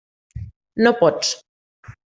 [0.87, 1.31] No pots.